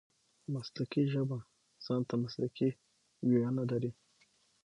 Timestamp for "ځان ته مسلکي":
1.85-2.69